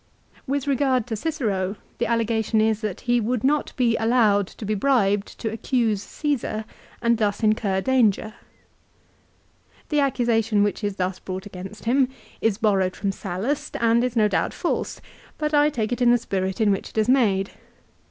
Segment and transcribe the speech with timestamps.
[0.47, 4.73] With regard to Cicero the allegation is that he would not be allowed to be
[4.73, 6.65] bribed to accuse Caesar
[7.03, 8.33] and thus incur danger.
[9.89, 12.09] The accusation which is thus brought against him
[12.41, 15.01] is borrowed from Sallust and is no doubt false;
[15.37, 17.51] but I take it in the spirit in which it is made.